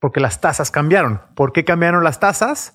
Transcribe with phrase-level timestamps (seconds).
[0.00, 1.20] porque las tasas cambiaron.
[1.34, 2.74] ¿Por qué cambiaron las tasas?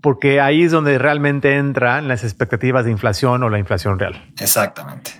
[0.00, 4.32] Porque ahí es donde realmente entran las expectativas de inflación o la inflación real.
[4.40, 5.12] Exactamente.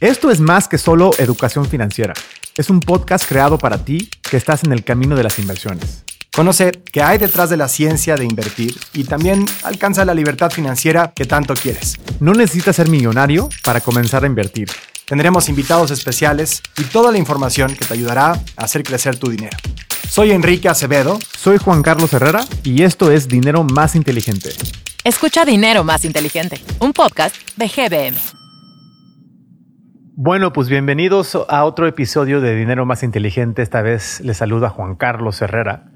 [0.00, 2.14] Esto es más que solo educación financiera.
[2.56, 6.04] Es un podcast creado para ti que estás en el camino de las inversiones.
[6.32, 11.12] Conoce qué hay detrás de la ciencia de invertir y también alcanza la libertad financiera
[11.14, 11.98] que tanto quieres.
[12.20, 14.68] No necesitas ser millonario para comenzar a invertir.
[15.04, 19.56] Tendremos invitados especiales y toda la información que te ayudará a hacer crecer tu dinero.
[20.08, 21.18] Soy Enrique Acevedo.
[21.36, 24.50] Soy Juan Carlos Herrera y esto es Dinero Más Inteligente.
[25.04, 28.16] Escucha Dinero Más Inteligente, un podcast de GBM.
[30.16, 33.62] Bueno, pues bienvenidos a otro episodio de Dinero Más Inteligente.
[33.62, 35.92] Esta vez les saluda Juan Carlos Herrera.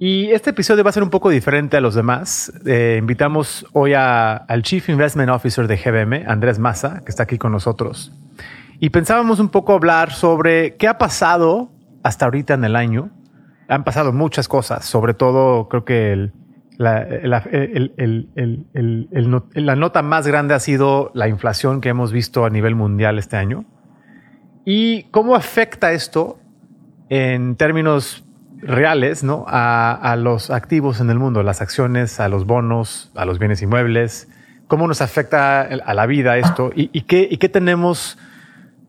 [0.00, 2.52] Y este episodio va a ser un poco diferente a los demás.
[2.66, 7.52] Eh, invitamos hoy al Chief Investment Officer de GBM, Andrés Maza, que está aquí con
[7.52, 8.12] nosotros.
[8.80, 11.70] Y pensábamos un poco hablar sobre qué ha pasado
[12.02, 13.10] hasta ahorita en el año.
[13.68, 16.30] Han pasado muchas cosas, sobre todo creo que
[16.78, 17.06] la,
[19.76, 23.64] nota más grande ha sido la inflación que hemos visto a nivel mundial este año.
[24.64, 26.38] ¿Y cómo afecta esto
[27.08, 28.24] en términos
[28.60, 29.44] reales ¿no?
[29.48, 34.28] a, los activos en el mundo, las acciones, a los bonos, a los bienes inmuebles,
[34.66, 38.18] cómo nos afecta a la vida esto y, qué, tenemos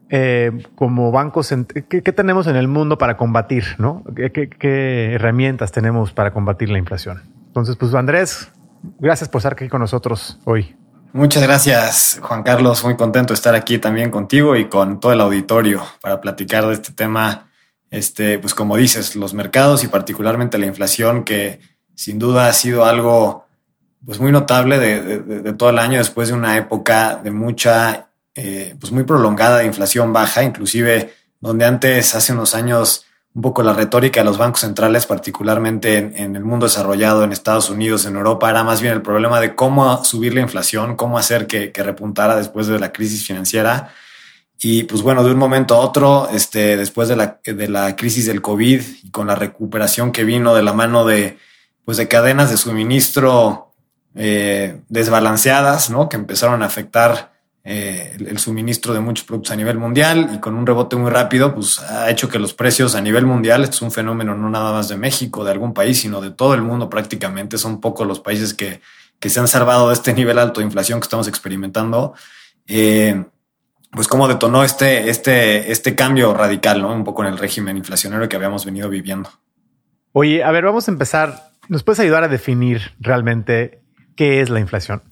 [0.09, 1.53] eh, como bancos,
[1.87, 4.03] qué, tenemos en el mundo para combatir, ¿no?
[4.15, 7.23] ¿Qué, herramientas tenemos para combatir la inflación.
[7.47, 8.51] Entonces, pues Andrés,
[8.99, 10.75] gracias por estar aquí con nosotros hoy.
[11.13, 12.83] Muchas gracias, Juan Carlos.
[12.83, 16.73] Muy contento de estar aquí también contigo y con todo el auditorio para platicar de
[16.73, 17.49] este tema
[17.91, 21.59] este, pues como dices, los mercados y particularmente la inflación, que
[21.95, 23.45] sin duda ha sido algo
[24.05, 28.91] pues muy notable de, todo el año después de una época de mucha, eh, pues
[28.91, 34.21] muy prolongada de inflación baja, inclusive donde antes, hace unos años, un poco la retórica
[34.21, 38.63] de los bancos centrales, particularmente en, el mundo desarrollado, en Estados Unidos, en Europa, era
[38.63, 42.67] más bien el problema de cómo subir la inflación, cómo hacer que, que repuntara después
[42.67, 43.93] de la crisis financiera.
[44.61, 48.25] Y pues bueno, de un momento a otro, este, después de la, de la crisis
[48.25, 51.37] del COVID y con la recuperación que vino de la mano de,
[51.85, 53.71] pues de cadenas de suministro
[54.15, 56.09] eh, desbalanceadas, ¿no?
[56.09, 57.38] Que empezaron a afectar
[57.71, 61.53] eh, el, suministro de muchos productos a nivel mundial y con un rebote muy rápido,
[61.53, 64.71] pues ha hecho que los precios a nivel mundial, esto es un fenómeno no nada
[64.71, 67.59] más de México, de algún país, sino de todo el mundo prácticamente.
[67.59, 68.81] Son pocos los países que,
[69.19, 72.15] que se han salvado de este nivel alto de inflación que estamos experimentando.
[72.65, 73.23] Eh,
[73.91, 76.91] pues cómo detonó este, este, este cambio radical, ¿no?
[76.91, 79.29] Un poco en el régimen inflacionario que habíamos venido viviendo.
[80.11, 81.51] Oye, a ver, vamos a empezar.
[81.67, 83.83] ¿Nos puedes ayudar a definir realmente
[84.15, 85.03] qué es la inflación?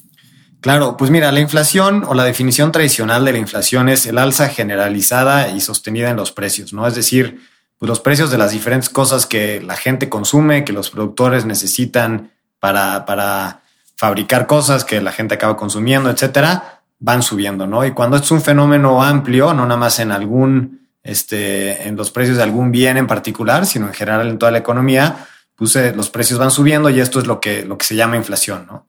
[0.61, 4.49] Claro, pues mira, la inflación o la definición tradicional de la inflación es el alza
[4.49, 6.87] generalizada y sostenida en los precios, ¿no?
[6.87, 7.41] Es decir,
[7.77, 12.31] pues los precios de las diferentes cosas que la gente consume, que los productores necesitan
[12.59, 13.61] para, para
[13.95, 17.85] fabricar cosas que la gente acaba consumiendo, etcétera, van subiendo, ¿no?
[17.85, 22.37] Y cuando es un fenómeno amplio, no nada más en algún, este, en los precios
[22.37, 26.09] de algún bien en particular, sino en general en toda la economía, pues eh, los
[26.09, 28.86] precios van subiendo y esto es lo que, lo que se llama inflación, ¿no?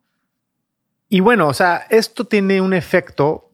[1.09, 3.51] Y bueno, o sea, esto tiene un efecto,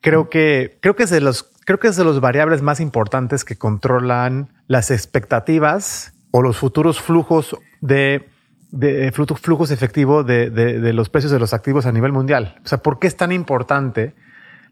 [0.00, 3.44] creo que, creo que es de los, creo que es de los variables más importantes
[3.44, 8.28] que controlan las expectativas o los futuros flujos de
[8.74, 12.56] de flujos efectivos de, de, los precios de los activos a nivel mundial.
[12.64, 14.14] O sea, ¿por qué es tan importante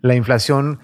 [0.00, 0.80] la inflación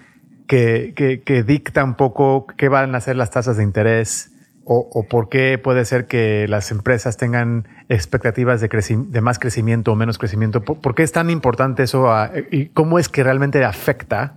[0.47, 4.31] que, que, dicta un poco qué van a ser las tasas de interés?
[4.63, 9.91] O, o, por qué puede ser que las empresas tengan expectativas de, de más crecimiento
[9.91, 10.61] o menos crecimiento.
[10.61, 12.07] ¿Por, ¿Por, qué es tan importante eso
[12.51, 14.35] y cómo es que realmente afecta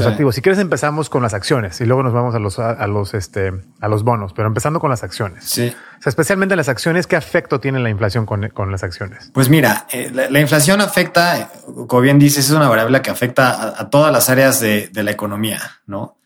[0.00, 0.34] los activos.
[0.34, 3.52] Si quieres empezamos con las acciones y luego nos vamos a los a, los este
[3.80, 5.44] a los bonos, pero empezando con las acciones.
[5.44, 5.74] Sí.
[5.98, 9.30] O sea, especialmente las acciones, ¿qué efecto tiene la inflación con, con las acciones?
[9.32, 11.50] Pues mira, eh, la, inflación afecta,
[11.86, 15.10] como bien dices, es una variable que afecta a, todas las áreas de, de, la
[15.10, 16.16] economía, ¿no?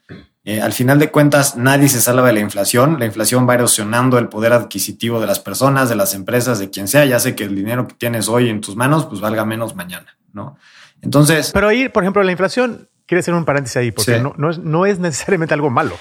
[0.48, 3.00] Eh, al final de cuentas, nadie se salva de la inflación.
[3.00, 6.86] La inflación va erosionando el poder adquisitivo de las personas, de las empresas, de quien
[6.86, 7.04] sea.
[7.04, 10.16] Ya sé que el dinero que tienes hoy en tus manos, pues valga menos mañana,
[10.32, 10.56] ¿no?
[11.02, 11.50] Entonces.
[11.52, 14.58] Pero ahí, por ejemplo, la inflación quiere hacer un paréntesis ahí, porque no, no, es,
[14.58, 15.96] no, es, necesariamente algo malo.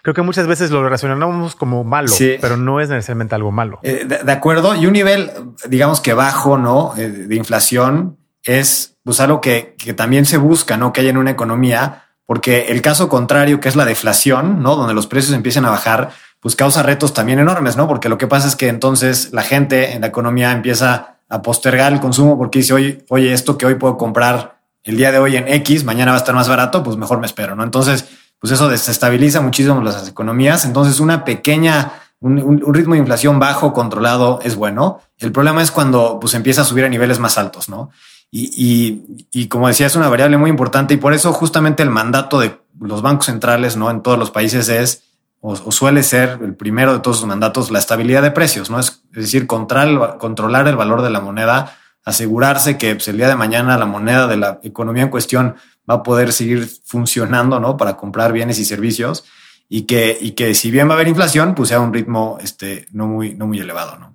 [0.00, 2.10] Creo que muchas veces lo relacionamos como malo,
[2.40, 3.80] pero no es necesariamente algo malo.
[3.82, 4.74] Eh, de, acuerdo.
[4.74, 5.30] Y un nivel,
[5.68, 6.94] digamos que bajo, ¿no?
[6.96, 10.90] Eh, de inflación es pues algo que, que, también se busca, ¿no?
[10.90, 14.76] Que haya en una economía, porque el caso contrario, que es la deflación, ¿no?
[14.76, 16.10] Donde los precios empiezan a bajar,
[16.40, 17.86] pues causa retos también enormes, ¿no?
[17.86, 21.92] Porque lo que pasa es que entonces la gente en la economía empieza a postergar
[21.92, 25.36] el consumo porque dice, oye, oye, esto que hoy puedo comprar el día de hoy
[25.36, 27.64] en X, mañana va a estar más barato, pues mejor me espero, ¿no?
[27.64, 28.06] Entonces,
[28.38, 30.66] pues eso desestabiliza muchísimo las economías.
[30.66, 31.92] Entonces, una pequeña
[32.24, 35.00] un, ritmo de inflación bajo, controlado, es bueno.
[35.18, 37.90] El problema es cuando pues, empieza a subir a niveles más altos, ¿no?
[38.36, 42.58] Y, como decía, es una variable muy importante y por eso justamente el mandato de
[42.80, 43.92] los bancos centrales, ¿no?
[43.92, 45.04] En todos los países es,
[45.40, 48.80] o, suele ser el primero de todos sus mandatos, la estabilidad de precios, ¿no?
[48.80, 53.36] Es, decir, controlar, controlar el valor de la moneda, asegurarse que pues, el día de
[53.36, 55.54] mañana la moneda de la economía en cuestión
[55.88, 57.76] va a poder seguir funcionando, ¿no?
[57.76, 59.24] Para comprar bienes y servicios
[59.68, 62.86] y que, y que si bien va a haber inflación, pues sea un ritmo este,
[62.90, 64.12] no, muy, no muy elevado, ¿no?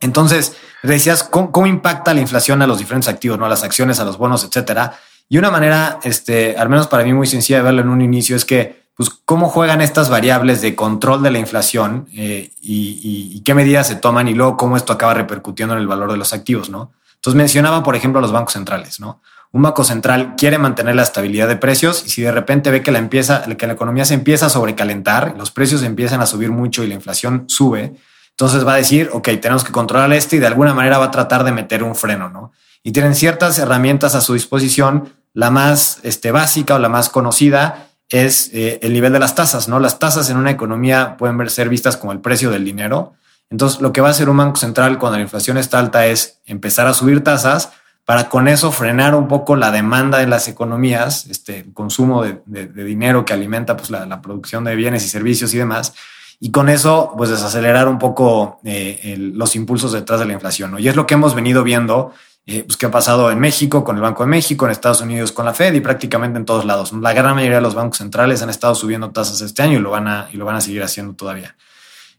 [0.00, 3.46] Entonces, decías, ¿cómo, impacta la inflación a los diferentes activos, ¿no?
[3.46, 4.98] a las acciones, a los bonos, etcétera?
[5.28, 8.34] Y una manera, este, al menos para mí muy sencilla de verlo en un inicio,
[8.34, 13.40] es que, pues, cómo juegan estas variables de control de la inflación eh, y, y,
[13.40, 16.32] qué medidas se toman y luego cómo esto acaba repercutiendo en el valor de los
[16.32, 16.92] activos, ¿no?
[17.14, 19.20] Entonces mencionaba, por ejemplo, los bancos centrales, ¿no?
[19.52, 22.92] Un banco central quiere mantener la estabilidad de precios y si de repente ve que
[22.92, 26.84] la, empieza, que la economía se empieza a sobrecalentar, los precios empiezan a subir mucho
[26.84, 27.96] y la inflación sube,
[28.40, 31.10] entonces va a decir, ok, tenemos que controlar esto y de alguna manera va a
[31.10, 32.52] tratar de meter un freno, ¿no?
[32.82, 35.12] Y tienen ciertas herramientas a su disposición.
[35.34, 39.68] La más este, básica o la más conocida es eh, el nivel de las tasas,
[39.68, 39.78] ¿no?
[39.78, 43.12] Las tasas en una economía pueden ver, ser vistas como el precio del dinero.
[43.50, 46.40] Entonces, lo que va a hacer un banco central cuando la inflación está alta es
[46.46, 47.70] empezar a subir tasas
[48.06, 53.24] para con eso frenar un poco la demanda de las economías, este, consumo de, dinero
[53.24, 55.92] que alimenta pues, la producción de bienes y servicios y demás
[56.42, 60.70] y con eso, pues desacelerar un poco eh, los impulsos detrás de la inflación.
[60.70, 60.78] ¿no?
[60.78, 62.14] Y es lo que hemos venido viendo,
[62.46, 65.32] eh, pues que ha pasado en México con el Banco de México, en Estados Unidos
[65.32, 66.94] con la Fed y prácticamente en todos lados.
[66.94, 69.90] La gran mayoría de los bancos centrales han estado subiendo tasas este año y lo
[69.90, 71.56] van a, y lo van a seguir haciendo todavía.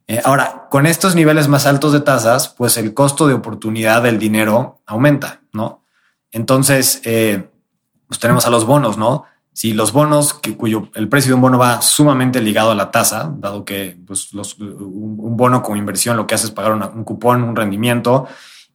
[0.08, 4.20] Eh, ahora, con estos niveles más altos de tasas, pues el costo de oportunidad del
[4.20, 5.84] dinero aumenta, ¿no?
[6.32, 9.26] Entonces, pues tenemos a los bonos, ¿no?
[9.54, 13.34] Si los bonos, cuyo el precio de un bono va sumamente ligado a la tasa,
[13.38, 17.44] dado que pues, los, un, bono como inversión lo que hace es pagar un cupón,
[17.44, 18.28] un rendimiento,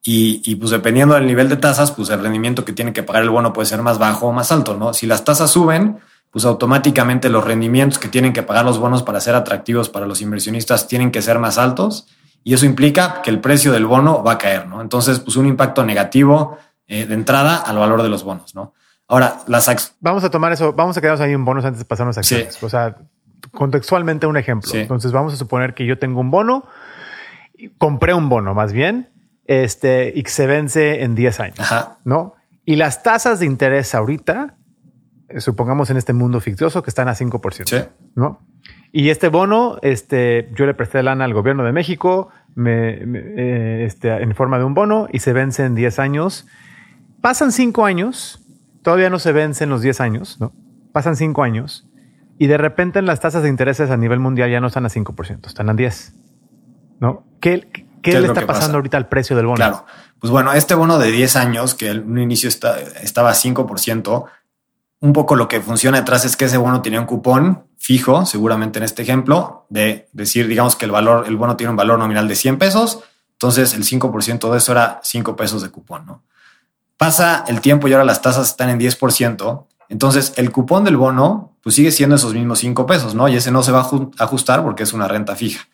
[0.02, 3.25] y, y, pues dependiendo del nivel de tasas, pues el rendimiento que tiene que pagar
[3.25, 4.94] el bono puede ser más bajo o más alto, ¿no?
[4.94, 5.99] Si las tasas suben,
[6.31, 10.20] pues automáticamente los rendimientos que tienen que pagar los bonos para ser atractivos para los
[10.20, 12.06] inversionistas tienen que ser más altos
[12.44, 14.81] y eso implica que el precio del bono va a caer, ¿no?
[14.81, 18.75] Entonces, pues un impacto negativo eh, de entrada al valor de los bonos, ¿no?
[19.08, 22.17] Ahora, las Vamos a tomar eso, vamos a quedarnos ahí en bonos antes de pasarnos
[22.17, 22.61] a acciones.
[22.62, 22.97] O sea,
[23.53, 24.70] contextualmente un ejemplo.
[24.75, 26.64] Entonces vamos a suponer que yo tengo un bono,
[27.79, 29.11] compré un bono más bien,
[29.44, 31.75] este, y que se vence en 10 años,
[32.05, 32.35] ¿no?
[32.64, 34.56] Y las tasas de interés ahorita,
[35.29, 38.41] eh, supongamos en este mundo fictioso que están a 5%, ¿no?
[38.91, 44.11] Y este bono, este, yo le presté lana al gobierno de México me, eh, este,
[44.11, 46.47] en forma de un bono y se vence en 10 años.
[47.20, 48.45] Pasan 5 años
[48.87, 50.53] todavía no se vencen los 10 años, ¿no?
[50.93, 51.88] Pasan 5 años
[52.38, 55.44] y de repente las tasas de intereses a nivel mundial ya no están a 5%,
[55.44, 56.15] están a 10.
[57.00, 57.25] ¿No?
[57.41, 57.69] ¿Qué,
[58.00, 59.56] qué, le está pasando ahorita al precio del bono?
[59.56, 59.87] Claro.
[60.21, 64.25] Pues bueno, este bono de 10 años, que en un inicio estaba a 5%,
[65.00, 68.79] un poco lo que funciona detrás es que ese bono tenía un cupón fijo, seguramente
[68.79, 72.29] en este ejemplo, de decir, digamos que el valor, el bono tiene un valor nominal
[72.29, 73.00] de 100 pesos,
[73.33, 76.23] entonces el 5% de eso era 5 pesos de cupón, ¿no?
[76.96, 79.66] Pasa el tiempo y ahora las tasas están en 10%.
[79.88, 83.28] Entonces el cupón del bono pues sigue siendo esos mismos 5 pesos, ¿no?
[83.28, 85.69] Y ese no se va a ajustar porque es una renta fija.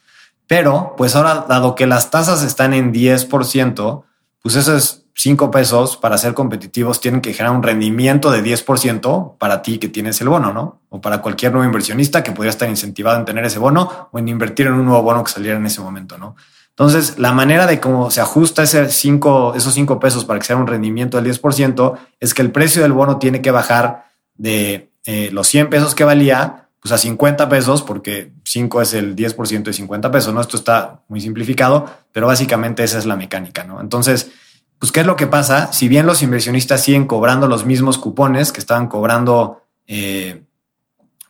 [0.47, 4.03] Pero pues ahora, dado que las tasas están en 10%,
[4.43, 9.63] pues esos 5 pesos para ser competitivos tienen que generar un rendimiento de 10% para
[9.63, 10.81] ti que tienes el bono, ¿no?
[10.89, 14.29] O para cualquier nuevo inversionista que podría estar incentivado en tener ese bono o en
[14.29, 16.37] invertir en un nuevo bono que saliera en ese momento, ¿no?
[16.73, 20.57] Entonces, la manera de cómo se ajusta ese cinco, esos cinco pesos para que sea
[20.57, 25.31] un rendimiento del 10% es que el precio del bono tiene que bajar de eh,
[25.33, 29.73] los 100 pesos que valía pues a 50 pesos, porque 5 es el 10% de
[29.73, 30.41] 50 pesos, ¿no?
[30.41, 33.81] Esto está muy simplificado, pero básicamente esa es la mecánica, ¿no?
[33.81, 34.33] Entonces,
[34.81, 35.73] pues, ¿qué es lo que pasa?
[35.73, 40.43] Si bien los inversionistas siguen cobrando los mismos cupones que estaban cobrando eh,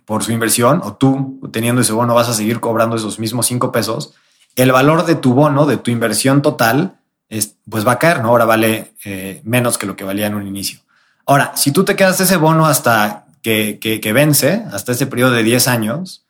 [0.06, 3.70] por su inversión, o tú teniendo ese bono vas a seguir cobrando esos mismos 5
[3.70, 4.14] pesos,
[4.56, 8.28] el valor de tu bono, de tu inversión total, es, pues va a caer, ¿no?
[8.28, 10.80] Ahora vale eh, menos que lo que valía en un inicio.
[11.24, 15.42] Ahora, si tú te quedas ese bono hasta que, que, vence, hasta ese periodo de
[15.42, 16.26] 10 años,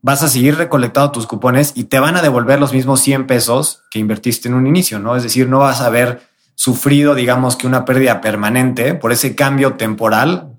[0.00, 3.82] vas a seguir recolectando tus cupones y te van a devolver los mismos 100 pesos
[3.90, 5.16] que invertiste en un inicio, ¿no?
[5.16, 6.22] Es decir, no vas a haber
[6.54, 10.58] sufrido, digamos que una pérdida permanente por ese cambio temporal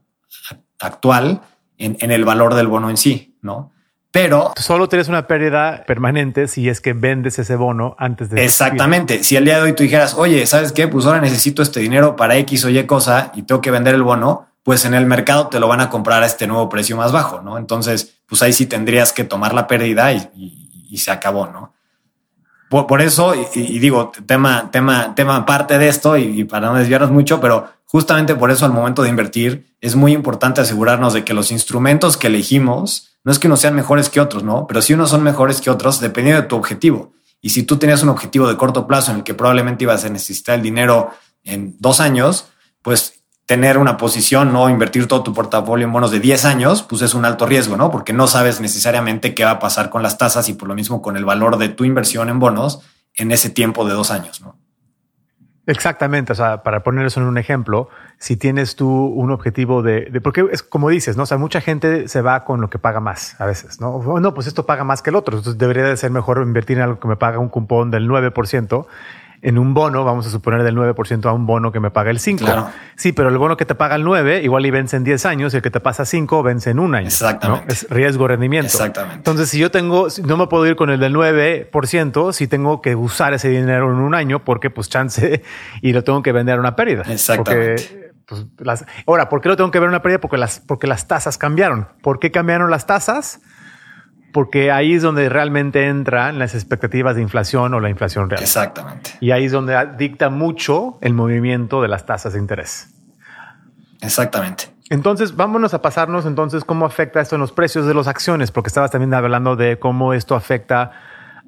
[0.80, 1.42] actual
[1.78, 3.73] en el valor del bono en sí, ¿no?
[4.14, 8.46] Pero solo tienes una pérdida permanente si es que vendes ese bono antes de.
[8.46, 9.24] Exactamente.
[9.24, 10.88] Si el día de hoy tú dijeras, oye, ¿sabes qué?
[10.88, 14.04] Pues ahora necesito este dinero para X o Y cosa y tengo que vender el
[14.04, 17.12] bono, pues en el mercado te lo van a comprar a este nuevo precio más
[17.12, 17.58] bajo, ¿no?
[17.58, 20.30] Entonces, pues ahí sí tendrías que tomar la pérdida y,
[20.88, 21.74] y, se acabó, ¿no?
[22.74, 27.40] Por, eso, y, digo, tema, tema, tema parte de esto, y, para no desviarnos mucho,
[27.40, 31.52] pero justamente por eso al momento de invertir es muy importante asegurarnos de que los
[31.52, 34.66] instrumentos que elegimos, no es que unos sean mejores que otros, ¿no?
[34.66, 37.14] Pero si unos son mejores que otros, dependiendo de tu objetivo.
[37.42, 40.10] Y si tú tenías un objetivo de corto plazo en el que probablemente ibas a
[40.10, 41.12] necesitar el dinero
[41.44, 42.48] en dos años,
[42.82, 47.02] pues tener una posición o invertir todo tu portafolio en bonos de 10 años, pues
[47.02, 47.92] es un alto riesgo, ¿no?
[47.92, 51.02] Porque no sabes necesariamente qué va a pasar con las tasas y por lo mismo
[51.02, 52.82] con el valor de tu inversión en bonos
[53.16, 54.58] en ese tiempo de dos años, ¿no?
[55.66, 60.10] Exactamente, o sea, para poner eso en un ejemplo, si tienes tú un objetivo de,
[60.12, 61.24] de, porque es como dices, ¿no?
[61.24, 64.20] O sea, mucha gente se va con lo que paga más a veces, ¿no?
[64.20, 66.84] No, pues esto paga más que el otro, entonces debería de ser mejor invertir en
[66.84, 68.86] algo que me paga un cupón del 9%
[69.44, 72.20] en un bono, vamos a suponer del 9% a un bono que me paga el
[72.20, 72.46] 5.
[72.96, 75.54] Sí, pero el bono que te paga el 9 igual y vence en 10 años
[75.54, 77.08] y el que te pasa 5 vence en un año.
[77.08, 77.74] Exactamente.
[77.74, 78.68] Es riesgo-rendimiento.
[78.68, 79.18] Exactamente.
[79.18, 82.96] Entonces, si yo tengo, no me puedo ir con el del 9%, si tengo que
[82.96, 85.44] usar ese dinero en un año porque pues chance
[85.82, 87.04] y lo tengo que vender a una pérdida.
[87.10, 88.14] Exactamente.
[88.26, 90.22] pues, las, ahora, ¿por qué lo tengo que ver una pérdida?
[90.22, 91.90] Porque las, porque las tasas cambiaron.
[92.02, 93.42] ¿Por qué cambiaron las tasas?
[94.34, 98.42] Porque ahí es donde realmente entran las expectativas de inflación o la inflación real.
[98.42, 99.12] Exactamente.
[99.22, 102.90] Y ahí es donde dicta mucho el movimiento de las tasas de interés.
[104.02, 104.66] Exactamente.
[104.90, 108.68] Entonces, vámonos a pasarnos entonces cómo afecta esto en los precios de las acciones, porque
[108.68, 110.92] estabas también hablando de cómo esto afecta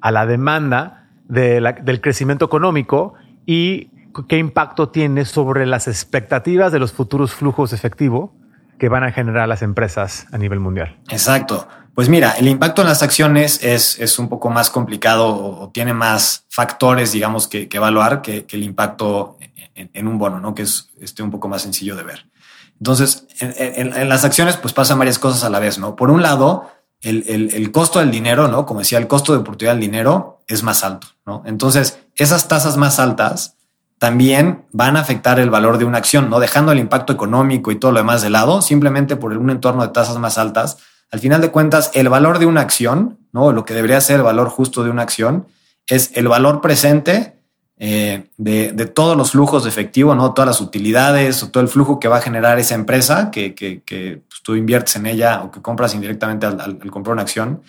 [0.00, 3.14] a la demanda del crecimiento económico
[3.44, 3.90] y
[4.28, 8.32] qué impacto tiene sobre las expectativas de los futuros flujos de efectivo
[8.78, 10.96] que van a generar las empresas a nivel mundial.
[11.08, 11.66] Exacto.
[11.96, 15.94] Pues mira, el impacto en las acciones es, es un poco más complicado o, tiene
[15.94, 19.38] más factores, digamos, que, evaluar que, el impacto
[19.74, 20.54] en, un bono, ¿no?
[20.54, 22.26] Que es este, un poco más sencillo de ver.
[22.78, 25.96] Entonces, en, las acciones, pues pasan varias cosas a la vez, ¿no?
[25.96, 28.66] Por un lado, el, el, costo del dinero, ¿no?
[28.66, 31.44] Como decía, el costo de oportunidad del dinero es más alto, ¿no?
[31.46, 33.56] Entonces, esas tasas más altas
[33.96, 36.40] también van a afectar el valor de una acción, ¿no?
[36.40, 39.94] Dejando el impacto económico y todo lo demás de lado, simplemente por un entorno de
[39.94, 40.76] tasas más altas,
[41.10, 43.52] al final de cuentas, el valor de una acción, ¿no?
[43.52, 45.46] Lo que debería ser el valor justo de una acción,
[45.86, 47.36] es el valor presente
[47.78, 50.32] eh, de, todos los flujos de efectivo, ¿no?
[50.32, 53.54] Todas las utilidades o todo el flujo que va a generar esa empresa que,
[53.86, 57.62] pues, tú inviertes en ella o que compras indirectamente al, comprar una acción,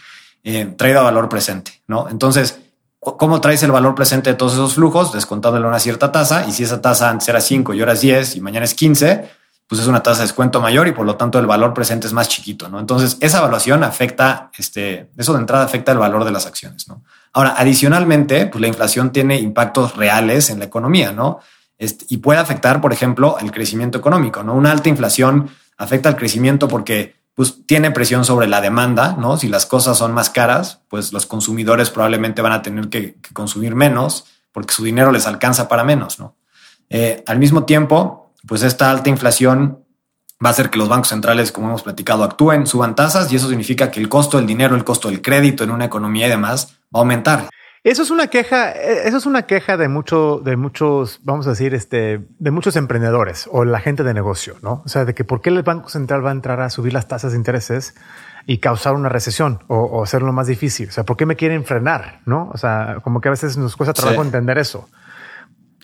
[0.44, 2.08] eh, valor presente, ¿no?
[2.10, 2.60] Entonces,
[3.00, 5.12] ¿cómo traes el valor presente de todos esos flujos?
[5.12, 8.38] Descontándole una cierta tasa y si esa tasa antes era 5 y ahora es 10
[8.38, 9.30] y mañana es 15,
[9.68, 12.14] pues es una tasa de descuento mayor y por lo tanto el valor presente es
[12.14, 12.80] más chiquito, ¿no?
[12.80, 17.04] Entonces esa evaluación afecta, este, eso de entrada afecta el valor de las acciones, ¿no?
[17.34, 21.40] Ahora, adicionalmente, pues la inflación tiene impactos reales en la economía, ¿no?
[21.78, 24.56] Este, y puede afectar, por ejemplo, el crecimiento económico, ¿no?
[24.56, 29.38] Una alta inflación afecta al crecimiento porque pues tiene presión sobre la demanda, ¿no?
[29.38, 33.76] Si las cosas son más caras, pues los consumidores probablemente van a tener que, consumir
[33.76, 36.36] menos porque su dinero les alcanza para menos, ¿no?
[36.90, 39.84] Eh, al mismo tiempo, pues esta alta inflación
[40.44, 43.50] va a hacer que los bancos centrales, como hemos platicado, actúen, suban tasas y eso
[43.50, 46.78] significa que el costo del dinero, el costo del crédito en una economía y demás
[46.94, 47.50] va a aumentar.
[47.84, 51.74] Eso es una queja, eso es una queja de mucho, de muchos, vamos a decir,
[51.74, 54.82] este, de muchos emprendedores o la gente de negocio, ¿no?
[54.86, 57.08] O sea, de que por qué el Banco Central va a entrar a subir las
[57.08, 57.96] tasas de intereses
[58.46, 60.90] y causar una recesión o, hacerlo más difícil.
[60.90, 62.22] O sea, ¿por qué me quieren frenar?
[62.26, 62.50] ¿No?
[62.54, 64.90] O sea, como que a veces nos cuesta trabajo entender eso.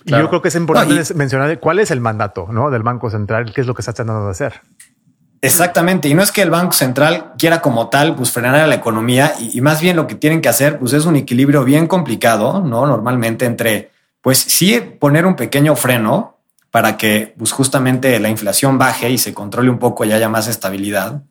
[0.04, 2.70] Yo creo que es importante mencionar cuál es el mandato ¿no?
[2.70, 4.60] del Banco Central, qué es lo que está tratando de hacer.
[5.40, 6.08] Exactamente.
[6.08, 9.34] Y no es que el Banco Central quiera como tal pues frenar a la economía
[9.38, 12.86] y, más bien lo que tienen que hacer pues es un equilibrio bien complicado, ¿no?
[12.86, 16.38] Normalmente entre pues sí poner un pequeño freno
[16.70, 20.48] para que pues justamente la inflación baje y se controle un poco y haya más
[20.48, 21.22] estabilidad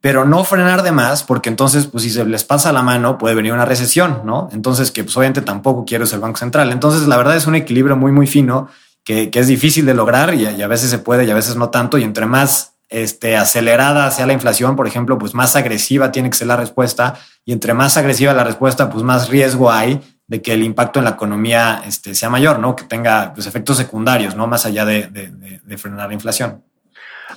[0.00, 3.34] pero no frenar de más, porque entonces, pues si se les pasa la mano, puede
[3.34, 4.48] venir una recesión, ¿no?
[4.52, 6.70] Entonces, que pues obviamente tampoco quiero ser el Banco Central.
[6.70, 8.68] Entonces, la verdad es un equilibrio muy, muy fino
[9.04, 11.98] que, es difícil de lograr y, a veces se puede y a veces no tanto.
[11.98, 16.36] Y entre más este, acelerada sea la inflación, por ejemplo, pues más agresiva tiene que
[16.36, 17.18] ser la respuesta.
[17.44, 21.06] Y entre más agresiva la respuesta, pues más riesgo hay de que el impacto en
[21.06, 22.76] la economía este, sea mayor, ¿no?
[22.76, 24.46] Que tenga pues, efectos secundarios, ¿no?
[24.46, 26.62] Más allá de, de frenar la inflación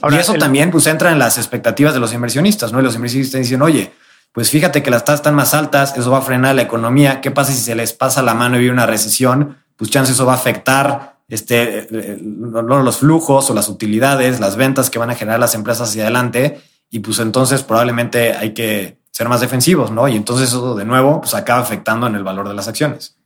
[0.10, 2.80] y eso también pues entra en las expectativas de los inversionistas, ¿no?
[2.80, 3.92] Y los inversionistas dicen, oye,
[4.32, 7.22] pues fíjate que las tasas están más altas, eso va a frenar la economía.
[7.22, 9.58] ¿Qué pasa si se les pasa la mano y viene una recesión?
[9.76, 11.88] Pues chance eso va a afectar este,
[12.22, 16.62] los flujos o las utilidades, las ventas que van a generar las empresas hacia adelante.
[16.90, 20.08] Y pues entonces probablemente hay que ser más defensivos, ¿no?
[20.08, 23.18] Y entonces eso de nuevo pues acaba afectando en el valor de las acciones.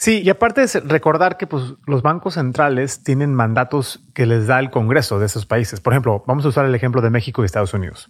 [0.00, 4.58] Sí, y aparte es recordar que pues, los bancos centrales tienen mandatos que les da
[4.58, 5.78] el Congreso de esos países.
[5.80, 8.08] Por ejemplo, vamos a usar el ejemplo de México y Estados Unidos.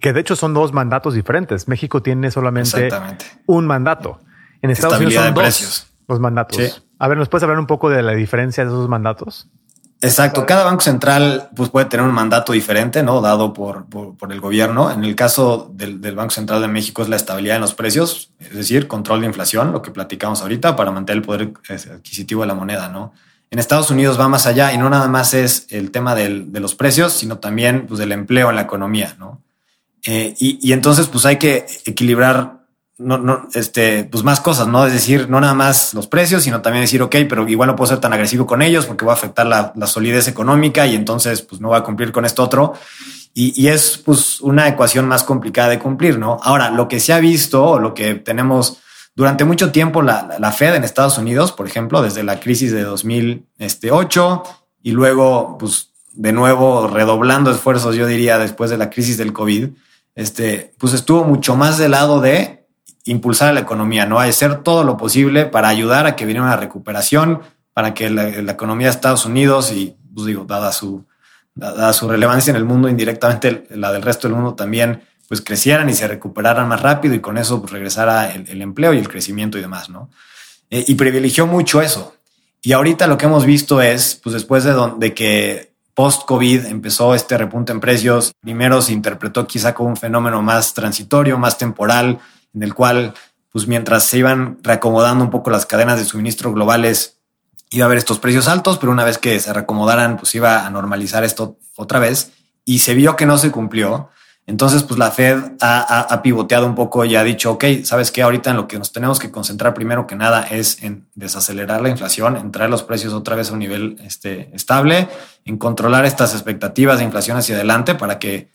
[0.00, 1.66] que de hecho son dos mandatos diferentes.
[1.66, 2.90] México tiene solamente
[3.46, 4.20] un mandato.
[4.60, 6.84] En Estados Unidos son dos los mandatos.
[6.98, 9.48] A ver, ¿nos puedes hablar un poco de la diferencia de esos mandatos?
[10.04, 10.44] Exacto.
[10.44, 13.22] Cada banco central pues, puede tener un mandato diferente, ¿no?
[13.22, 14.90] Dado por, por, el gobierno.
[14.90, 18.30] En el caso del, del, Banco Central de México es la estabilidad en los precios,
[18.38, 22.48] es decir, control de inflación, lo que platicamos ahorita, para mantener el poder adquisitivo de
[22.48, 23.14] la moneda, ¿no?
[23.50, 26.60] En Estados Unidos va más allá y no nada más es el tema del, de
[26.60, 29.40] los precios, sino también pues, del empleo en la economía, ¿no?
[30.06, 32.63] Eh, y, y entonces, pues hay que equilibrar
[32.98, 34.86] no, no, este, pues más cosas, ¿no?
[34.86, 37.88] Es decir, no nada más los precios, sino también decir, ok, pero igual no puedo
[37.88, 41.42] ser tan agresivo con ellos porque va a afectar la, la solidez económica y entonces
[41.42, 42.74] pues no va a cumplir con esto otro.
[43.32, 46.38] Y, y, es pues una ecuación más complicada de cumplir, ¿no?
[46.40, 48.78] Ahora, lo que se ha visto lo que tenemos
[49.16, 52.82] durante mucho tiempo, la, la Fed en Estados Unidos, por ejemplo, desde la crisis de
[52.82, 54.42] 2008
[54.82, 59.70] y luego, pues de nuevo redoblando esfuerzos, yo diría, después de la crisis del COVID,
[60.14, 62.63] este, pues estuvo mucho más del lado de
[63.04, 64.18] impulsar la economía, ¿no?
[64.18, 67.40] hacer todo lo posible para ayudar a que viniera una recuperación,
[67.72, 71.04] para que la, economía de Estados Unidos y, pues digo, dada su,
[71.54, 75.88] dada su relevancia en el mundo, indirectamente la del resto del mundo también, pues crecieran
[75.88, 79.58] y se recuperaran más rápido y con eso pues regresara el, empleo y el crecimiento
[79.58, 80.10] y demás, ¿no?
[80.70, 82.14] Eh, y privilegió mucho eso.
[82.62, 87.36] Y ahorita lo que hemos visto es, pues después de, de que post-COVID empezó este
[87.38, 92.20] repunte en precios, primero se interpretó quizá como un fenómeno más transitorio, más temporal,
[92.54, 93.14] en el cual,
[93.50, 97.18] pues mientras se iban reacomodando un poco las cadenas de suministro globales,
[97.70, 100.70] iba a haber estos precios altos, pero una vez que se reacomodaran, pues iba a
[100.70, 102.32] normalizar esto otra vez
[102.64, 104.10] y se vio que no se cumplió.
[104.46, 108.50] Entonces, pues la Fed ha, pivoteado un poco y ha dicho, ok, sabes que ahorita
[108.50, 112.36] en lo que nos tenemos que concentrar primero que nada es en desacelerar la inflación,
[112.36, 115.08] en traer los precios otra vez a un nivel este, estable,
[115.46, 118.50] en controlar estas expectativas de inflación hacia adelante para que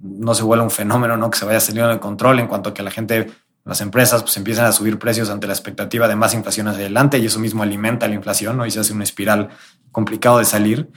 [0.00, 1.28] no se vuelva un fenómeno, ¿no?
[1.28, 3.28] Que se vaya saliendo de control en cuanto a que la gente,
[3.64, 7.18] las empresas, pues empiezan a subir precios ante la expectativa de más inflación hacia adelante
[7.18, 8.66] y eso mismo alimenta la inflación, ¿no?
[8.66, 9.50] Y se hace una espiral
[9.92, 10.90] complicado de salir.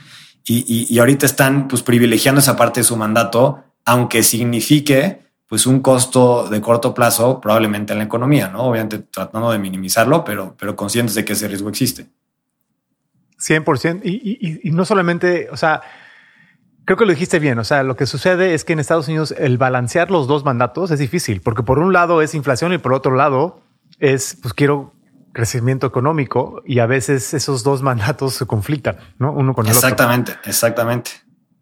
[0.48, 5.80] Y, y, ahorita están pues privilegiando esa parte de su mandato, aunque signifique pues un
[5.80, 8.64] costo de corto plazo probablemente en la economía, ¿no?
[8.64, 12.08] Obviamente tratando de minimizarlo, pero, pero conscientes de que ese riesgo existe.
[13.40, 14.02] 100%.
[14.04, 15.82] Y, y, y no solamente, o sea,
[16.86, 17.58] Creo que lo dijiste bien.
[17.60, 20.92] O sea, lo que sucede es que en Estados Unidos el balancear los dos mandatos
[20.92, 23.62] es difícil, porque por un lado es inflación y por otro lado
[24.00, 24.94] es, pues quiero
[25.34, 29.34] crecimiento económico y a veces esos dos mandatos se conflictan, ¿no?
[29.34, 29.88] Uno con el otro.
[29.88, 31.12] Exactamente, exactamente.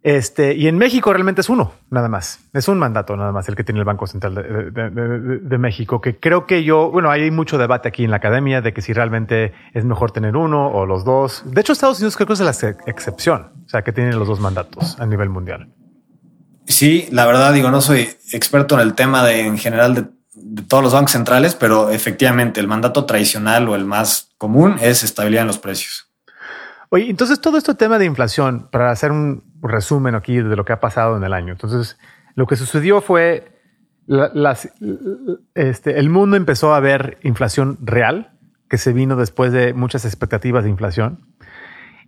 [0.04, 2.42] Este, y en México realmente es uno, nada más.
[2.52, 6.46] Es un mandato nada más el que tiene el Banco Central de, México, que creo
[6.46, 9.86] que yo, bueno, hay mucho debate aquí en la academia de que si realmente es
[9.86, 11.44] mejor tener uno o los dos.
[11.46, 12.52] De hecho, Estados Unidos creo que es la
[12.86, 15.70] excepción, o sea, que tiene los dos mandatos a nivel mundial.
[16.66, 20.64] Sí, la verdad digo, no soy experto en el tema de en general de, de
[20.64, 25.44] todos los bancos centrales, pero efectivamente el mandato tradicional o el más común es estabilidad
[25.44, 26.10] en los precios.
[26.90, 30.74] Oye, entonces todo este tema de inflación, para hacer un resumen aquí de lo que
[30.74, 31.54] ha pasado en el año.
[31.54, 31.98] Entonces,
[32.36, 33.52] lo que sucedió fue,
[35.56, 38.32] este, el mundo empezó a ver inflación real,
[38.70, 41.20] que se vino después de muchas expectativas de inflación.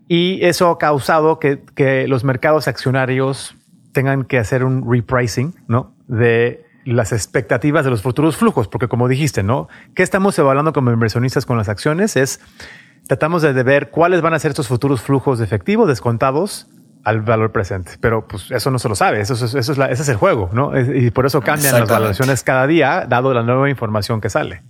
[0.07, 3.55] Y eso ha causado que, que los mercados accionarios
[3.91, 5.95] tengan que hacer un repricing, ¿no?
[6.07, 9.67] De las expectativas de los futuros flujos, porque como dijiste, ¿no?
[9.95, 12.15] ¿Qué estamos evaluando como inversionistas con las acciones?
[12.15, 12.39] Es
[13.07, 16.67] tratamos de ver cuáles van a ser estos futuros flujos de efectivo descontados
[17.05, 17.93] al valor presente.
[18.01, 20.49] Pero pues eso no se lo sabe, eso, es, eso es ese es el juego,
[20.51, 20.77] ¿no?
[20.77, 24.63] Y por eso cambian las valoraciones cada día, dado la nueva información que sale.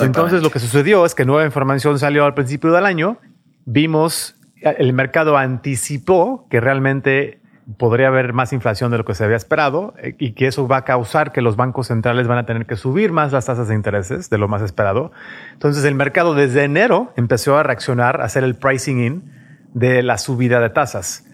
[0.00, 3.18] Entonces lo que sucedió es que nueva información salió al principio del año,
[3.64, 7.40] vimos, el mercado anticipó que realmente
[7.78, 10.78] podría haber más inflación de lo que se había esperado eh, y que eso va
[10.78, 13.74] a causar que los bancos centrales van a tener que subir más las tasas de
[13.74, 15.12] intereses de lo más esperado.
[15.52, 19.32] Entonces el mercado desde enero empezó a reaccionar, a hacer el pricing in
[19.72, 21.24] de la subida de tasas.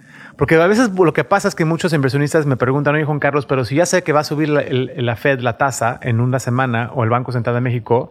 [0.41, 3.45] Porque a veces lo que pasa es que muchos inversionistas me preguntan, oye Juan Carlos,
[3.45, 6.93] pero si ya sé que va a subir la, Fed la tasa en una semana
[6.95, 8.11] o el Banco Central de México,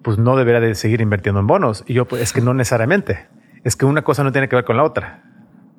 [0.00, 1.82] pues no debería de seguir invirtiendo en bonos.
[1.88, 3.26] Y yo, pues es que no necesariamente.
[3.64, 5.24] Es que una cosa no tiene que ver con la otra.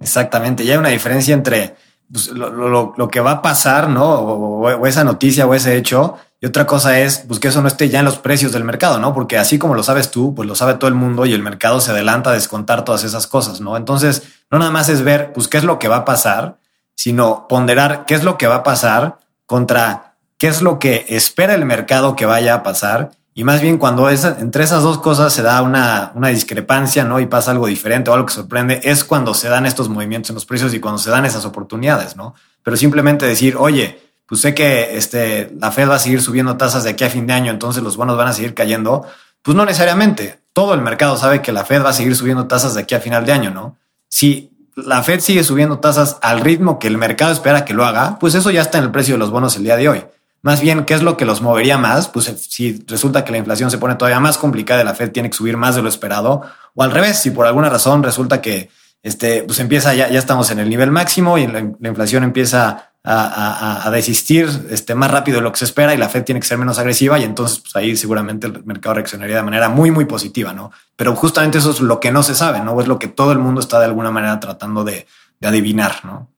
[0.01, 0.65] Exactamente.
[0.65, 1.77] Y hay una diferencia entre
[2.11, 4.05] pues, lo, que va a pasar, ¿no?
[4.05, 6.17] O, esa noticia o ese hecho.
[6.41, 8.99] Y otra cosa es pues, que eso no esté ya en los precios del mercado,
[8.99, 9.13] ¿no?
[9.13, 11.79] Porque así como lo sabes tú, pues lo sabe todo el mundo y el mercado
[11.79, 13.77] se adelanta a descontar todas esas cosas, ¿no?
[13.77, 16.57] Entonces, no nada más es ver, pues, qué es lo que va a pasar,
[16.95, 21.53] sino ponderar qué es lo que va a pasar contra qué es lo que espera
[21.55, 25.41] el mercado que vaya a pasar y más bien cuando entre esas dos cosas se
[25.41, 27.19] da una, una, discrepancia, ¿no?
[27.19, 30.35] Y pasa algo diferente o algo que sorprende, es cuando se dan estos movimientos en
[30.35, 32.33] los precios y cuando se dan esas oportunidades, ¿no?
[32.63, 36.85] Pero simplemente decir, oye, pues sé que este, la Fed va a seguir subiendo tasas
[36.85, 39.05] de aquí a fin de año, entonces los bonos van a seguir cayendo.
[39.41, 40.39] Pues no necesariamente.
[40.53, 43.01] Todo el mercado sabe que la Fed va a seguir subiendo tasas de aquí a
[43.01, 43.75] final de año, ¿no?
[44.15, 48.17] Si la Fed sigue subiendo tasas al ritmo que el mercado espera que lo haga,
[48.17, 50.05] pues eso ya está en el precio de los bonos el día de hoy.
[50.41, 52.07] Más bien, ¿qué es lo que los movería más?
[52.07, 55.29] Pues si resulta que la inflación se pone todavía más complicada y la Fed tiene
[55.29, 56.43] que subir más de lo esperado,
[56.75, 58.69] o al revés, si por alguna razón resulta que
[59.03, 63.89] este, pues empieza, ya, ya estamos en el nivel máximo y la, inflación empieza a,
[63.91, 66.57] desistir este, más rápido de lo que se espera y la Fed tiene que ser
[66.57, 70.53] menos agresiva y entonces pues ahí seguramente el mercado reaccionaría de manera muy, muy positiva,
[70.53, 70.71] ¿no?
[70.95, 72.79] Pero justamente eso es lo que no se sabe, ¿no?
[72.81, 75.05] Es lo que todo el mundo está de alguna manera tratando de,
[75.39, 76.29] de adivinar, ¿no?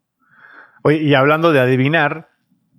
[0.83, 2.29] Oye, y hablando de adivinar,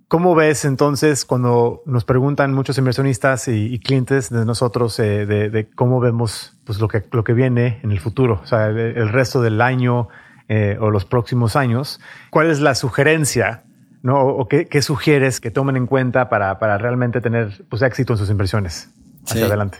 [0.09, 5.99] ¿Cómo ves entonces cuando nos preguntan muchos inversionistas y, clientes de nosotros eh, de, cómo
[5.99, 9.61] vemos pues, lo, que, lo que viene en el futuro, o sea, el, resto del
[9.61, 10.07] año
[10.47, 12.01] eh, o los próximos años?
[12.31, 13.65] ¿Cuál es la sugerencia
[14.01, 14.19] ¿no?
[14.21, 18.29] o, qué, sugieres que tomen en cuenta para, para realmente tener pues, éxito en sus
[18.29, 18.89] inversiones
[19.27, 19.79] hacia adelante?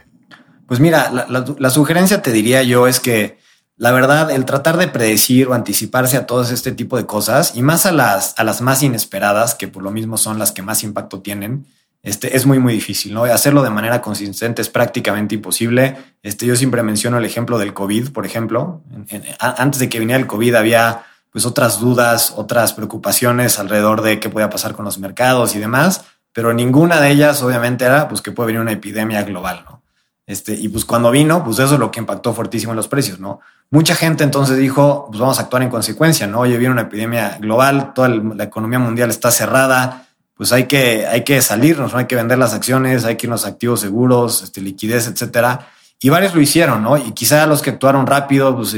[0.67, 3.39] Pues mira, la sugerencia te diría yo es que
[3.79, 7.61] la verdad, el tratar de predecir o anticiparse a todo este tipo de cosas y
[7.61, 10.83] más a las, a las más inesperadas, que por lo mismo son las que más
[10.83, 11.65] impacto tienen,
[12.03, 13.23] este, es muy, muy difícil, ¿no?
[13.23, 15.95] Hacerlo de manera consistente es prácticamente imposible.
[16.23, 18.81] Este, yo siempre menciono el ejemplo del COVID, por ejemplo.
[19.39, 24.29] antes de que viniera el COVID había pues otras dudas, otras preocupaciones alrededor de qué
[24.29, 28.31] podía pasar con los mercados y demás, pero ninguna de ellas obviamente era pues que
[28.31, 29.79] puede venir una epidemia global, ¿no?
[30.25, 33.19] Este, y pues cuando vino, pues eso es lo que impactó fuertísimo en los precios,
[33.19, 33.39] ¿no?
[33.71, 36.41] Mucha gente entonces dijo, pues vamos a actuar en consecuencia, ¿no?
[36.41, 41.23] Oye, viene una epidemia global, toda la economía mundial está cerrada, pues hay que, hay
[41.23, 41.97] que salirnos, ¿no?
[41.99, 45.67] Hay que vender las acciones, hay que irnos a activos seguros, este, liquidez, etcétera.
[45.99, 46.95] Y varios lo hicieron, ¿no?
[46.95, 48.75] Y quizá los que actuaron rápido, pues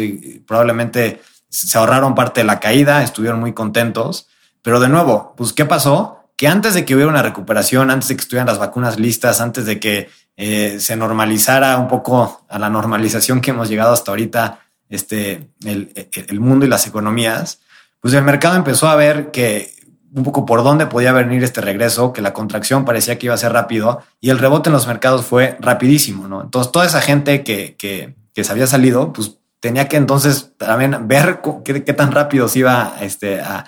[0.48, 4.28] probablemente se ahorraron parte de la caída, estuvieron muy contentos.
[4.62, 6.30] Pero de nuevo, pues, ¿qué pasó?
[6.38, 9.66] Que antes de que hubiera una recuperación, antes de que estuvieran las vacunas listas, antes
[9.66, 14.60] de que eh, se normalizara un poco a la normalización que hemos llegado hasta ahorita
[14.90, 17.60] este, el, mundo y las economías,
[18.00, 19.74] pues el mercado empezó a ver que
[20.14, 23.38] un poco por dónde podía venir este regreso, que la contracción parecía que iba a
[23.38, 26.42] ser rápido y el rebote en los mercados fue rapidísimo, ¿no?
[26.42, 31.08] Entonces toda esa gente que, que, que se había salido, pues tenía que entonces también
[31.08, 33.66] ver qué, tan rápido se iba este, a,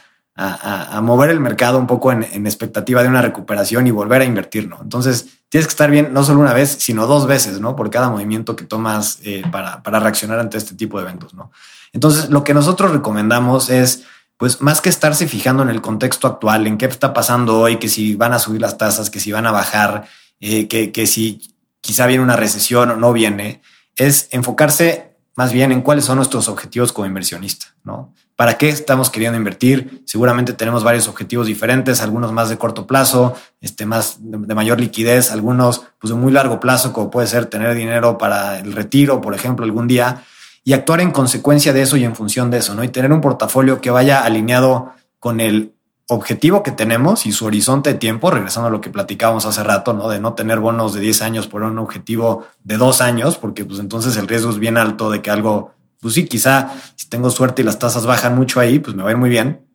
[1.04, 4.80] mover el mercado un poco en, expectativa de una recuperación y volver a invertir, ¿no?
[4.82, 7.76] Entonces tienes que estar bien no solo una vez, sino dos veces, ¿no?
[7.76, 11.52] Por cada movimiento que tomas eh, para, reaccionar ante este tipo de eventos, ¿no?
[11.94, 14.06] Entonces lo que nosotros recomendamos es,
[14.38, 17.88] pues más que estarse fijando en el contexto actual, en qué está pasando hoy, que
[17.88, 20.06] si van a subir las tasas, que si van a bajar,
[20.40, 23.62] eh, que si quizá viene una recesión o no viene,
[23.96, 28.14] es enfocarse más bien en cuáles son nuestros objetivos como inversionista, ¿no?
[28.36, 30.04] ¿Para qué estamos queriendo invertir?
[30.06, 35.32] Seguramente tenemos varios objetivos diferentes, algunos más de corto plazo, este, más de, mayor liquidez,
[35.32, 39.36] algunos pues de muy largo plazo, como puede ser tener dinero para el retiro, por
[39.36, 40.24] ejemplo, algún día,
[40.64, 42.84] y actuar en consecuencia de eso y en función de eso, ¿no?
[42.84, 45.73] Y tener un portafolio que vaya alineado con el
[46.08, 49.94] objetivo que tenemos y su horizonte de tiempo, regresando a lo que platicábamos hace rato,
[49.94, 50.10] ¿no?
[50.10, 53.80] De no tener bonos de 10 años por un objetivo de dos años, porque pues
[53.80, 57.62] entonces el riesgo es bien alto de que algo, pues sí, quizá si tengo suerte
[57.62, 59.66] y las tasas bajan mucho ahí, pues me va a ir muy bien.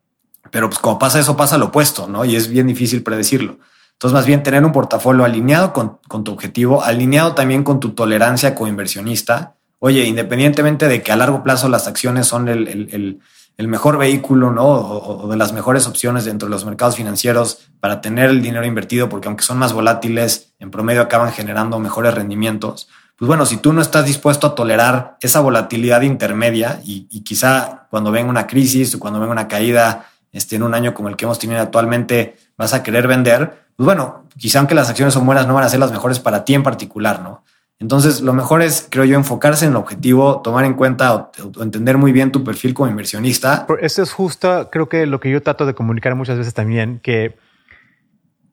[0.51, 2.25] Pero pues como pasa eso, pasa lo opuesto, ¿no?
[2.25, 3.57] Y es bien difícil predecirlo.
[3.93, 8.55] Entonces, más bien tener un portafolio alineado con, tu objetivo, alineado también con tu tolerancia
[8.55, 9.55] como inversionista.
[9.79, 13.19] Oye, independientemente de que a largo plazo las acciones son el el
[13.67, 14.65] mejor vehículo, ¿no?
[14.67, 19.09] O, de las mejores opciones dentro de los mercados financieros para tener el dinero invertido,
[19.09, 22.87] porque aunque son más volátiles, en promedio acaban generando mejores rendimientos.
[23.17, 28.11] Pues bueno, si tú no estás dispuesto a tolerar esa volatilidad intermedia y, quizá cuando
[28.11, 31.25] venga una crisis o cuando venga una caída este, en un año como el que
[31.25, 35.47] hemos tenido actualmente, vas a querer vender, pues bueno, quizá aunque las acciones son buenas,
[35.47, 37.43] no van a ser las mejores para ti en particular, ¿no?
[37.79, 41.31] Entonces, lo mejor es, creo yo, enfocarse en el objetivo, tomar en cuenta o,
[41.63, 43.65] entender muy bien tu perfil como inversionista.
[43.79, 47.37] Eso es justo, creo que lo que yo trato de comunicar muchas veces también, que,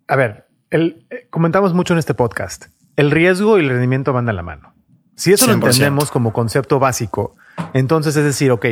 [0.07, 4.27] a ver, el, eh, comentamos mucho en este podcast, el riesgo y el rendimiento van
[4.27, 4.75] de la mano.
[5.17, 7.35] Si eso lo entendemos como concepto básico,
[7.73, 8.67] entonces es decir, ok,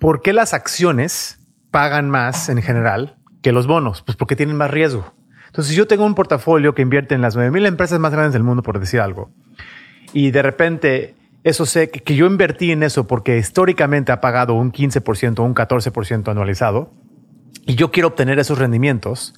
[0.00, 1.38] ¿por qué las acciones
[1.70, 4.02] pagan más en general que los bonos?
[4.02, 5.14] Pues porque tienen más riesgo.
[5.46, 8.42] Entonces, si yo tengo un portafolio que invierte en las 9000 empresas más grandes del
[8.42, 9.30] mundo, por decir algo,
[10.12, 11.14] y de repente
[11.44, 15.54] eso sé que, yo invertí en eso porque históricamente ha pagado un 15% o un
[15.54, 16.90] 14% anualizado
[17.66, 19.34] y yo quiero obtener esos rendimientos,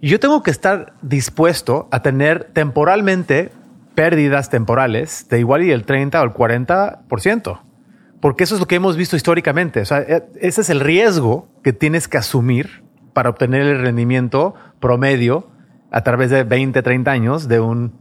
[0.00, 3.50] y yo tengo que estar dispuesto a tener temporalmente
[3.94, 7.60] pérdidas temporales de igual y el 30 o el 40%.
[8.20, 9.80] Porque eso es lo que hemos visto históricamente.
[9.80, 14.54] O sea, e, ese es el riesgo que tienes que asumir para obtener el rendimiento
[14.80, 15.48] promedio
[15.90, 17.92] a través de 20, 30 años de un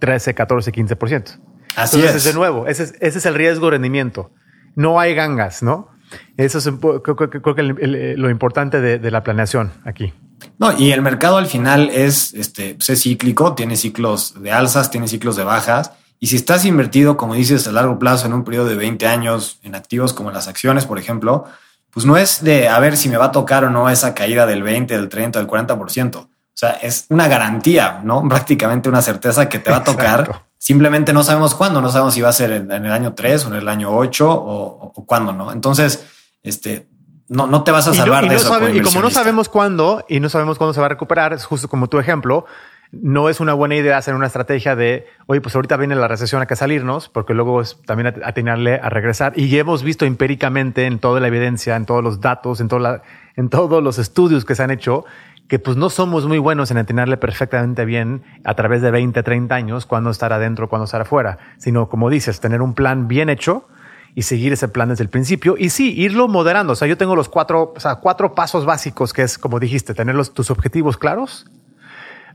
[0.00, 1.38] 13, 14, 15%.
[1.76, 2.24] Así es.
[2.24, 4.32] De nuevo, ese es, ese es el riesgo de rendimiento.
[4.74, 5.90] No hay gangas, ¿no?
[6.36, 6.68] Eso es
[7.02, 10.12] creo, que lo importante de, la planeación aquí.
[10.58, 14.90] No, y el mercado al final es, este, pues es cíclico, tiene ciclos de alzas,
[14.90, 15.92] tiene ciclos de bajas.
[16.18, 19.58] Y si estás invertido, como dices, a largo plazo en un periodo de 20 años
[19.62, 21.44] en activos como las acciones, por ejemplo,
[21.90, 24.46] pues no es de a ver si me va a tocar o no esa caída
[24.46, 26.16] del 20, del 30, del 40%.
[26.16, 28.22] O sea, es una garantía, ¿no?
[28.28, 30.45] Prácticamente una certeza que te va a tocar.
[30.58, 33.48] Simplemente no sabemos cuándo, no sabemos si va a ser en, el año 3 o
[33.48, 35.52] en el año 8 o, o cuándo, ¿no?
[35.52, 36.06] Entonces,
[36.42, 36.88] este,
[37.28, 38.70] no, no te vas a salvar de eso.
[38.70, 41.68] y como no sabemos cuándo y no sabemos cuándo se va a recuperar, es justo
[41.68, 42.46] como tu ejemplo,
[42.92, 46.40] no es una buena idea hacer una estrategia de, oye, pues ahorita viene la recesión,
[46.40, 49.32] hay que salirnos, porque luego es también atinarle a regresar.
[49.36, 53.02] Y hemos visto empíricamente en toda la evidencia, en todos los datos, en, toda
[53.34, 55.04] en todos los estudios que se han hecho,
[55.48, 59.54] que pues no somos muy buenos en atinarle perfectamente bien a través de 20, 30
[59.54, 63.68] años, cuándo estar adentro, cuándo estar afuera, sino como dices, tener un plan bien hecho
[64.16, 65.56] y seguir ese plan desde el principio.
[65.58, 66.72] Y sí, irlo moderando.
[66.72, 69.94] O sea, yo tengo los cuatro, o sea, cuatro pasos básicos que es, como dijiste,
[69.94, 71.46] tener los, tus objetivos claros.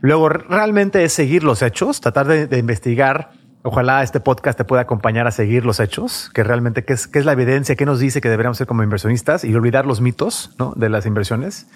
[0.00, 3.32] Luego, realmente es seguir los hechos, tratar de, investigar.
[3.64, 7.18] Ojalá este podcast te pueda acompañar a seguir los hechos, que realmente qué es, qué
[7.18, 10.54] es la evidencia, qué nos dice que deberíamos ser como inversionistas y olvidar los mitos
[10.58, 10.72] ¿no?
[10.76, 11.68] de las inversiones.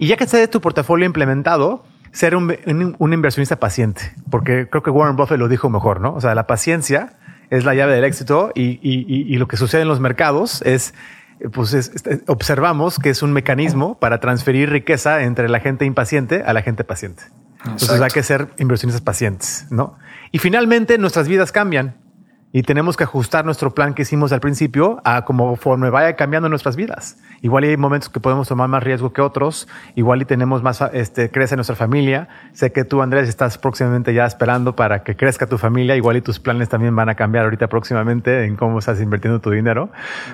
[0.00, 4.82] Y ya que esté tu portafolio implementado, ser un, un, un, inversionista paciente, porque creo
[4.82, 6.14] que Warren Buffett lo dijo mejor, ¿no?
[6.14, 7.18] O sea, la paciencia
[7.50, 10.94] es la llave del éxito y, y, y, lo que sucede en los mercados es,
[11.52, 11.92] pues
[12.28, 16.82] observamos que es un mecanismo para transferir riqueza entre la gente impaciente a la gente
[16.82, 17.24] paciente.
[17.64, 19.98] Entonces hay que ser inversionistas pacientes, ¿no?
[20.32, 21.96] Y finalmente nuestras vidas cambian
[22.52, 26.74] y tenemos que ajustar nuestro plan que hicimos al principio a conforme vaya cambiando nuestras
[26.74, 27.16] vidas.
[27.42, 31.30] Igual hay momentos que podemos tomar más riesgo que otros, igual y tenemos más, este,
[31.30, 32.28] crece nuestra familia.
[32.52, 36.22] Sé que tú, Andrés, estás próximamente ya esperando para que crezca tu familia, igual y
[36.22, 39.90] tus planes también van a cambiar ahorita próximamente en cómo estás invirtiendo tu dinero.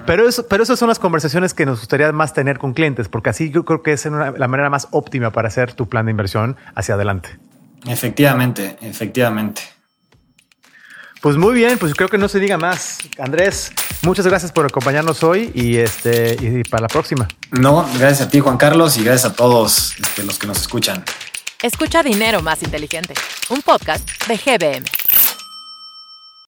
[0.07, 3.31] Pero eso, pero esas son las conversaciones que nos gustaría más tener con clientes, porque
[3.31, 6.57] así yo creo que es la manera más óptima para hacer tu plan de inversión
[6.75, 7.29] hacia adelante.
[7.87, 9.76] Efectivamente, efectivamente.
[11.27, 12.99] Pues muy bien, pues creo que no se diga más.
[13.19, 17.27] Andrés, muchas gracias por acompañarnos hoy y este y para la próxima.
[17.51, 21.05] No, gracias a ti, Juan Carlos, y gracias a todos este, los que nos escuchan.
[21.61, 23.15] Escucha Dinero Más Inteligente,
[23.51, 24.85] un podcast de GBM.